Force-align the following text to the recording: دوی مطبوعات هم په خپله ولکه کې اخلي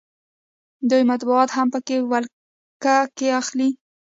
دوی 0.89 1.03
مطبوعات 1.11 1.49
هم 1.53 1.67
په 1.73 1.79
خپله 1.81 2.01
ولکه 2.11 2.95
کې 3.17 3.27
اخلي 3.41 3.69